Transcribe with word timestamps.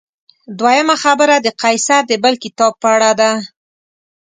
دویمه 0.59 0.95
خبره 1.03 1.35
د 1.39 1.47
قیصر 1.61 2.01
د 2.07 2.13
بل 2.23 2.33
کتاب 2.43 2.73
په 2.81 2.87
اړه 2.95 3.11
ده. 3.19 3.31